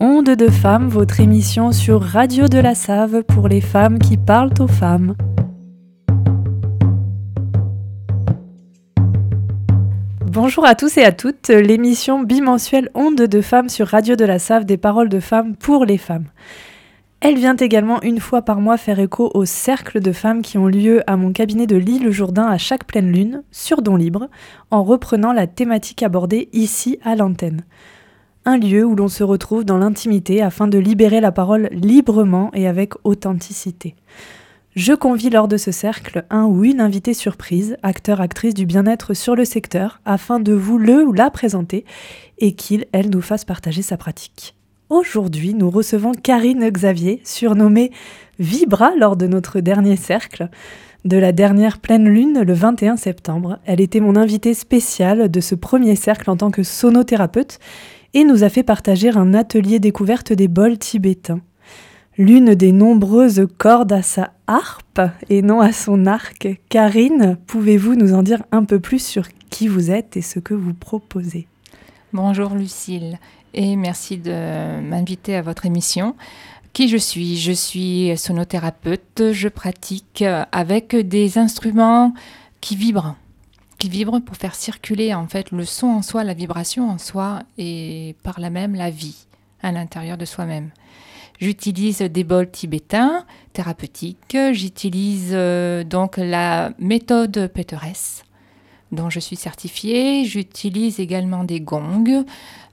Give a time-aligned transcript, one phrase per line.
[0.00, 4.54] Onde de femmes, votre émission sur Radio de la Save pour les femmes qui parlent
[4.60, 5.16] aux femmes.
[10.30, 14.38] Bonjour à tous et à toutes, l'émission bimensuelle Onde de femmes sur Radio de la
[14.38, 16.26] Save des paroles de femmes pour les femmes.
[17.18, 20.68] Elle vient également une fois par mois faire écho aux cercles de femmes qui ont
[20.68, 24.28] lieu à mon cabinet de Lille Jourdain à chaque pleine lune, sur Don Libre,
[24.70, 27.64] en reprenant la thématique abordée ici à l'antenne.
[28.48, 32.66] Un lieu où l'on se retrouve dans l'intimité afin de libérer la parole librement et
[32.66, 33.94] avec authenticité.
[34.74, 39.12] Je convie lors de ce cercle un ou une invitée surprise, acteur, actrice du bien-être
[39.12, 41.84] sur le secteur, afin de vous le ou la présenter
[42.38, 44.54] et qu'il, elle, nous fasse partager sa pratique.
[44.88, 47.92] Aujourd'hui, nous recevons Karine Xavier, surnommée
[48.38, 50.48] Vibra lors de notre dernier cercle
[51.04, 53.58] de la dernière pleine lune le 21 septembre.
[53.66, 57.58] Elle était mon invitée spéciale de ce premier cercle en tant que sonothérapeute
[58.14, 61.40] et nous a fait partager un atelier découverte des bols tibétains.
[62.16, 66.48] L'une des nombreuses cordes à sa harpe et non à son arc.
[66.68, 70.54] Karine, pouvez-vous nous en dire un peu plus sur qui vous êtes et ce que
[70.54, 71.46] vous proposez?
[72.12, 73.18] Bonjour Lucille
[73.54, 76.16] et merci de m'inviter à votre émission.
[76.72, 77.36] Qui je suis?
[77.36, 82.14] Je suis sonothérapeute, je pratique avec des instruments
[82.60, 83.14] qui vibrent,
[83.78, 87.42] qui vibrent pour faire circuler en fait le son en soi, la vibration en soi
[87.56, 89.26] et par là même la vie
[89.62, 90.70] à l'intérieur de soi-même.
[91.40, 98.24] J'utilise des bols tibétains thérapeutiques, j'utilise euh, donc la méthode Peterès
[98.90, 102.24] dont je suis certifiée, j'utilise également des gongs,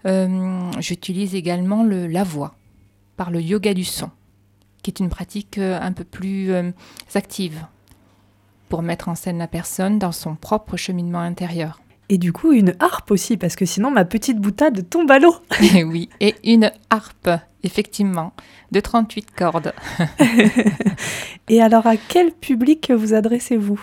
[0.06, 2.56] euh, j'utilise également le, la voix
[3.17, 4.09] par le yoga du son,
[4.81, 6.52] qui est une pratique euh, un peu plus
[7.14, 7.66] active
[8.69, 11.80] pour mettre en scène la personne dans son propre cheminement intérieur.
[12.09, 15.35] Et du coup, une harpe aussi, parce que sinon ma petite boutade tombe à l'eau.
[15.85, 17.30] oui, et une harpe,
[17.63, 18.33] effectivement,
[18.71, 19.73] de 38 cordes.
[21.49, 23.80] et alors, à quel public vous adressez-vous?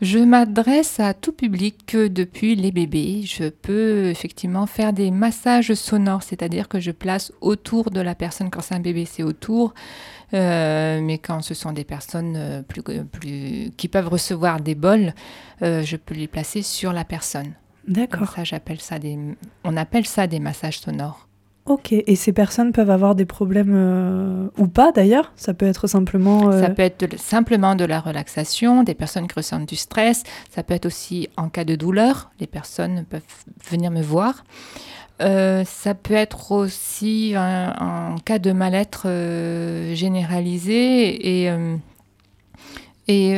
[0.00, 3.22] Je m'adresse à tout public depuis les bébés.
[3.24, 8.50] Je peux effectivement faire des massages sonores, c'est-à-dire que je place autour de la personne.
[8.50, 9.72] Quand c'est un bébé, c'est autour.
[10.34, 15.14] Euh, mais quand ce sont des personnes euh, plus, plus, qui peuvent recevoir des bols,
[15.62, 17.54] euh, je peux les placer sur la personne.
[17.86, 18.32] D'accord.
[18.34, 19.18] Ça, j'appelle ça des,
[19.62, 21.28] on appelle ça des massages sonores.
[21.66, 25.32] Ok, et ces personnes peuvent avoir des problèmes euh, ou pas d'ailleurs?
[25.34, 26.50] Ça peut être simplement...
[26.50, 30.62] Euh, ça peut être simplement de la relaxation, des personnes qui ressentent du stress, ça
[30.62, 33.22] peut être aussi en cas de douleur, les personnes peuvent
[33.70, 34.44] venir me voir.
[35.22, 39.06] Euh, ça peut être aussi en cas de mal-être
[39.94, 41.50] généralisé et,
[43.08, 43.34] et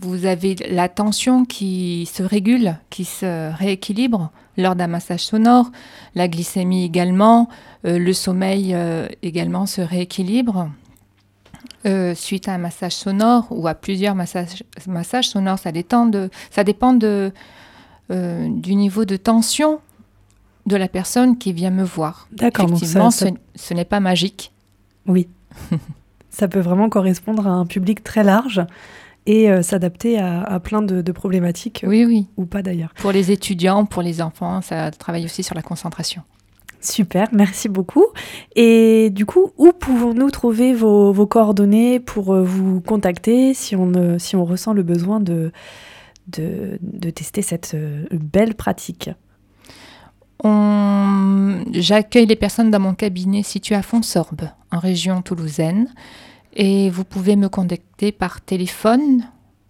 [0.00, 5.70] vous avez la tension qui se régule, qui se rééquilibre lors d'un massage sonore.
[6.14, 7.48] La glycémie également,
[7.84, 10.70] euh, le sommeil euh, également se rééquilibre.
[11.84, 16.30] Euh, suite à un massage sonore ou à plusieurs massages, massages sonores, ça, dépend, de,
[16.50, 17.32] ça dépend de,
[18.08, 19.80] du niveau de tension
[20.66, 22.28] de la personne qui vient me voir.
[22.30, 22.66] D'accord.
[22.66, 23.24] Effectivement, ce,
[23.56, 24.52] ce n'est pas magique.
[25.06, 25.28] Oui.
[26.30, 28.64] ça peut vraiment correspondre à un public très large
[29.26, 31.84] et euh, s'adapter à, plein de, problématiques.
[31.86, 32.26] Oui, oui.
[32.36, 32.92] Ou pas d'ailleurs.
[32.96, 36.22] Pour les étudiants, pour les enfants, ça travaille aussi sur la concentration.
[36.80, 38.06] Super, merci beaucoup.
[38.56, 44.18] Et du coup, où pouvons-nous trouver vos, coordonnées pour euh, vous contacter si on, euh,
[44.18, 45.52] si on ressent le besoin de,
[46.26, 47.76] de, de tester cette
[48.10, 49.10] belle pratique?
[51.72, 55.88] J'accueille les personnes dans mon cabinet situé à Fonsorbe, en région toulousaine.
[56.54, 59.24] Et vous pouvez me contacter par téléphone.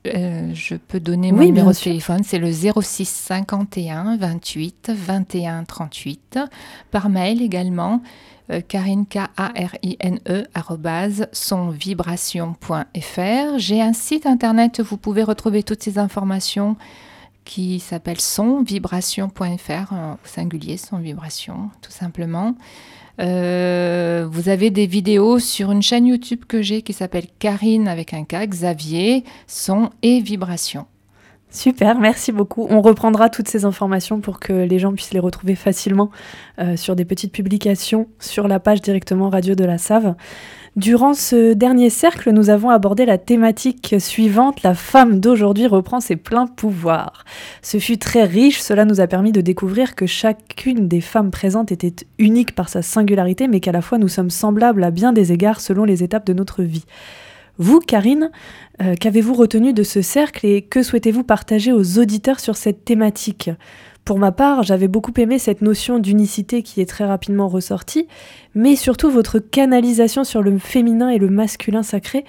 [0.06, 6.40] Euh, je peux donner mon numéro de téléphone, c'est le 06 51 28 21 38.
[6.90, 8.02] Par mail également,
[8.50, 10.42] euh, karine, k a r i n e
[11.32, 13.58] sonvibration.fr.
[13.58, 16.76] J'ai un site internet où vous pouvez retrouver toutes ces informations
[17.44, 22.56] qui s'appelle sonvibration.fr, au singulier, son vibration, tout simplement.
[23.20, 28.14] Euh, vous avez des vidéos sur une chaîne YouTube que j'ai qui s'appelle Karine avec
[28.14, 30.86] un K, Xavier, son et vibration.
[31.52, 32.66] Super, merci beaucoup.
[32.70, 36.10] On reprendra toutes ces informations pour que les gens puissent les retrouver facilement
[36.58, 40.14] euh, sur des petites publications sur la page directement Radio de la Save.
[40.76, 46.16] Durant ce dernier cercle, nous avons abordé la thématique suivante, la femme d'aujourd'hui reprend ses
[46.16, 47.26] pleins pouvoirs.
[47.60, 51.70] Ce fut très riche, cela nous a permis de découvrir que chacune des femmes présentes
[51.70, 55.32] était unique par sa singularité, mais qu'à la fois nous sommes semblables à bien des
[55.32, 56.86] égards selon les étapes de notre vie.
[57.58, 58.30] Vous, Karine,
[58.80, 63.50] euh, qu'avez-vous retenu de ce cercle et que souhaitez-vous partager aux auditeurs sur cette thématique?
[64.04, 68.08] Pour ma part, j'avais beaucoup aimé cette notion d'unicité qui est très rapidement ressortie,
[68.54, 72.24] mais surtout votre canalisation sur le féminin et le masculin sacré,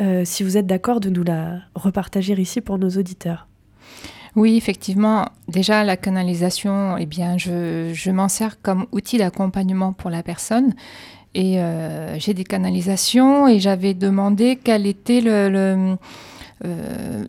[0.00, 3.46] euh, si vous êtes d'accord de nous la repartager ici pour nos auditeurs.
[4.34, 5.26] Oui, effectivement.
[5.48, 10.74] Déjà, la canalisation, eh bien, je, m'en sers comme outil d'accompagnement pour la personne.
[11.34, 15.96] Et euh, j'ai des canalisations et j'avais demandé euh,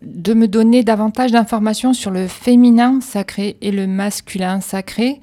[0.02, 5.20] de me donner davantage d'informations sur le féminin sacré et le masculin sacré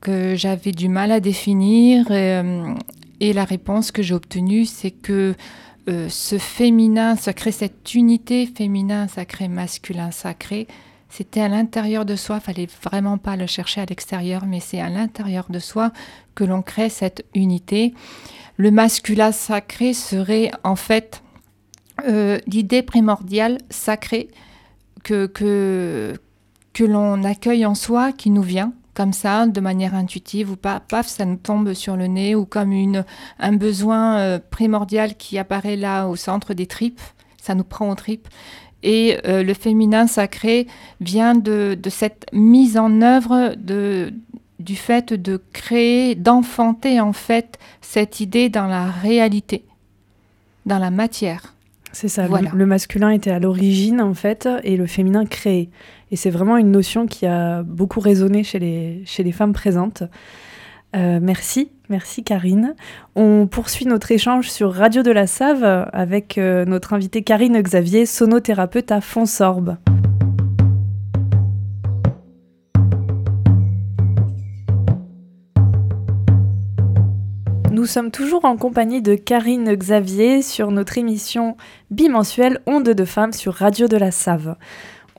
[0.00, 2.10] que j'avais du mal à définir.
[2.10, 2.72] Et, euh,
[3.20, 5.34] et la réponse que j'ai obtenue, c'est que
[6.08, 10.66] ce féminin sacré, cette unité féminin sacré, masculin sacré,
[11.08, 14.90] c'était à l'intérieur de soi, fallait vraiment pas le chercher à l'extérieur, mais c'est à
[14.90, 15.92] l'intérieur de soi
[16.34, 17.94] que l'on crée cette unité.
[18.56, 21.22] Le masculin sacré serait en fait
[22.06, 24.28] euh, l'idée primordiale sacrée
[25.02, 26.14] que,
[26.80, 31.06] l'on accueille en soi, qui nous vient comme ça, de manière intuitive ou pas, paf,
[31.06, 32.72] ça nous tombe sur le nez, ou comme
[33.38, 37.00] un besoin euh, primordial qui apparaît là au centre des tripes,
[37.40, 38.26] ça nous prend aux tripes.
[38.82, 40.66] Et euh, le féminin sacré
[41.00, 44.12] vient de, cette mise en œuvre de,
[44.60, 49.64] du fait de créer, d'enfanter en fait cette idée dans la réalité,
[50.66, 51.54] dans la matière.
[51.92, 55.70] C'est ça, le, masculin était à l'origine en fait et le féminin créé.
[56.10, 60.02] Et c'est vraiment une notion qui a beaucoup résonné chez les, chez les femmes présentes.
[60.96, 62.74] Euh, merci, merci Karine.
[63.14, 68.06] On poursuit notre échange sur Radio de la Save avec euh, notre invitée Karine Xavier,
[68.06, 69.76] sonothérapeute à Fonsorbe.
[77.70, 81.56] Nous sommes toujours en compagnie de Karine Xavier sur notre émission
[81.92, 84.56] bimensuelle Onde de femmes sur Radio de la Save.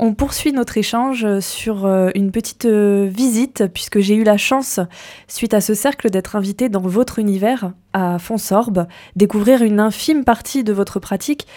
[0.01, 4.79] On poursuit notre échange sur euh, une petite euh, visite, puisque j'ai eu la chance,
[5.27, 8.87] suite à ce cercle, d'être invitée dans votre univers à Fonsorbe,
[9.17, 11.47] découvrir une infime partie de votre pratique.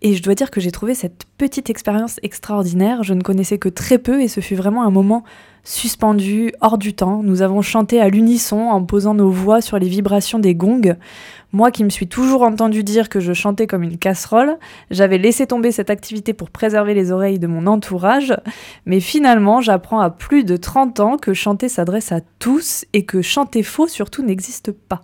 [0.00, 3.02] Et je dois dire que j'ai trouvé cette petite expérience extraordinaire.
[3.02, 5.24] Je ne connaissais que très peu et ce fut vraiment un moment
[5.68, 7.22] suspendu, hors du temps.
[7.22, 10.96] Nous avons chanté à l'unisson en posant nos voix sur les vibrations des gongs.
[11.52, 14.56] Moi qui me suis toujours entendu dire que je chantais comme une casserole,
[14.90, 18.34] j'avais laissé tomber cette activité pour préserver les oreilles de mon entourage,
[18.86, 23.20] mais finalement j'apprends à plus de 30 ans que chanter s'adresse à tous et que
[23.20, 25.02] chanter faux surtout n'existe pas.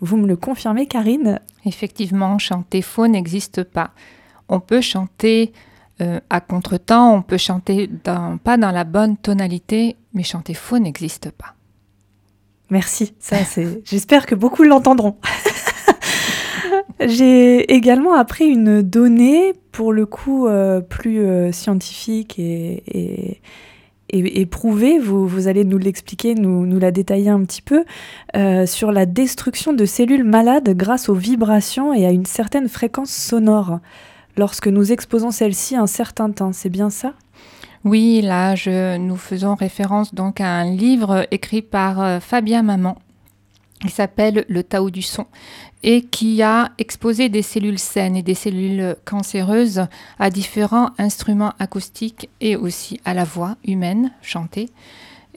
[0.00, 1.40] Vous me le confirmez Karine?
[1.64, 3.90] Effectivement, chanter faux n'existe pas.
[4.48, 5.52] On peut chanter
[6.00, 7.90] euh, à contretemps, on peut chanter
[8.44, 11.54] pas dans la bonne tonalité, mais chanter faux n'existe pas.
[12.70, 13.82] Merci, ça c'est.
[13.84, 15.16] J'espère que beaucoup l'entendront.
[17.00, 23.40] J'ai également appris une donnée, pour le coup euh, plus euh, scientifique et,
[24.10, 27.84] et, prouvée, vous, vous, allez nous l'expliquer, nous, nous, la détailler un petit peu,
[28.36, 33.10] euh, sur la destruction de cellules malades grâce aux vibrations et à une certaine fréquence
[33.10, 33.80] sonore,
[34.38, 36.52] lorsque nous exposons celles-ci un certain temps.
[36.54, 37.12] C'est bien ça?
[37.84, 38.54] Oui, là,
[38.98, 42.96] nous faisons référence donc à un livre écrit par Fabien Maman
[43.80, 45.26] qui s'appelle Le Tao du son
[45.84, 49.86] et qui a exposé des cellules saines et des cellules cancéreuses
[50.18, 54.70] à différents instruments acoustiques et aussi à la voix humaine chantée.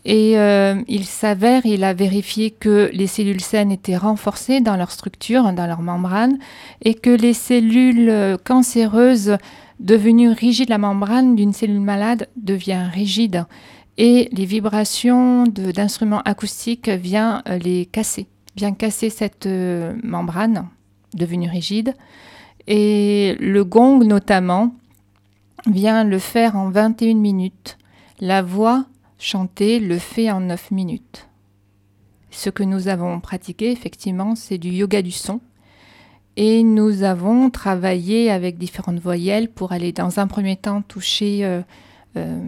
[0.04, 4.92] Et euh, il s'avère, il a vérifié que les cellules saines étaient renforcées dans leur
[4.92, 6.40] structure, dans leur membrane,
[6.84, 9.38] et que les cellules cancéreuses
[9.80, 13.46] devenues rigides, la membrane d'une cellule malade devient rigide,
[13.98, 20.68] et les vibrations d'instruments acoustiques viennent euh, les casser bien casser cette euh, membrane
[21.14, 21.94] devenue rigide.
[22.68, 24.74] Et le gong notamment
[25.68, 27.78] vient le faire en 21 minutes.
[28.20, 28.86] La voix
[29.22, 31.30] chantée le fait en 9 minutes.
[32.32, 35.40] Ce que nous avons pratiqué, effectivement, c'est du yoga du son.
[36.38, 41.62] Et nous avons travaillé avec différentes voyelles pour aller dans un premier temps toucher euh,
[42.16, 42.40] euh,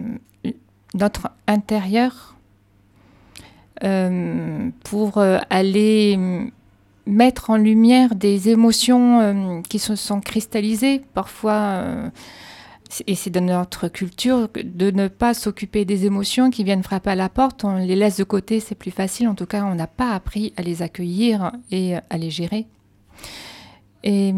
[0.94, 2.36] notre intérieur,
[3.84, 6.18] euh, pour aller
[7.06, 12.10] mettre en lumière des émotions qui se sont cristallisées parfois
[13.06, 17.14] et c'est de notre culture de ne pas s'occuper des émotions qui viennent frapper à
[17.14, 17.64] la porte.
[17.64, 19.28] On les laisse de côté, c'est plus facile.
[19.28, 22.66] En tout cas, on n'a pas appris à les accueillir et à les gérer.
[24.04, 24.34] Et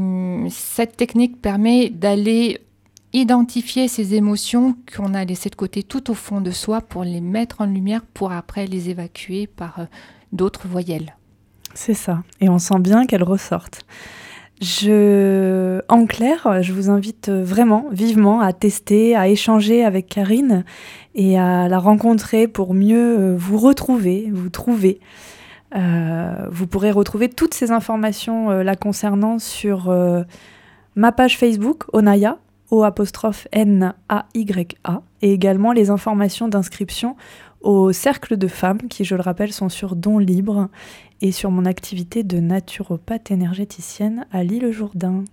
[0.48, 2.60] cette technique permet d'aller
[3.12, 7.20] identifier ces émotions qu'on a laissées de côté tout au fond de soi pour les
[7.20, 9.84] mettre en lumière pour après les évacuer par euh,
[10.32, 11.16] d'autres voyelles.
[11.74, 13.84] C'est ça, et on sent bien qu'elles ressortent.
[14.60, 20.64] Je, en clair, je vous invite vraiment, vivement, à tester, à échanger avec Karine
[21.14, 25.00] et à la rencontrer pour mieux euh, vous retrouver, vous trouver.
[25.74, 29.94] Euh, vous pourrez retrouver toutes ces informations euh, la concernant sur
[30.94, 32.38] ma page Facebook, Onaya,
[32.70, 37.16] O apostrophe N-A-Y-A, et également les informations d'inscription
[37.66, 40.68] au cercle de femmes qui, je le rappelle, sont sur Don Libre
[41.20, 45.24] et sur mon activité de naturopathe énergéticienne à l'île Jourdain.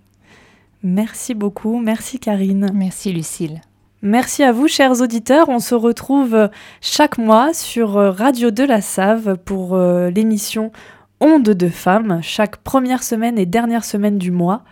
[0.81, 2.71] Merci beaucoup, merci Karine.
[2.73, 3.61] Merci Lucille.
[4.01, 5.47] Merci à vous, chers auditeurs.
[5.47, 6.49] On se retrouve
[6.81, 10.71] chaque mois sur Radio de la Save pour euh, l'émission
[11.21, 14.63] Onde de femmes, chaque première semaine et dernière semaine du mois,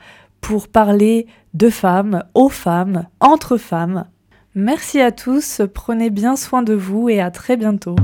[0.41, 4.05] pour parler de femmes, aux femmes, entre femmes.
[4.53, 7.95] Merci à tous, prenez bien soin de vous et à très bientôt.